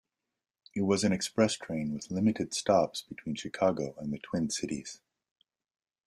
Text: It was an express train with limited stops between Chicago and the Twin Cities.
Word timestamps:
It 0.73 0.81
was 0.81 1.03
an 1.03 1.13
express 1.13 1.53
train 1.53 1.93
with 1.93 2.09
limited 2.09 2.55
stops 2.55 3.03
between 3.03 3.35
Chicago 3.35 3.93
and 3.99 4.11
the 4.11 4.17
Twin 4.17 4.49
Cities. 4.49 4.99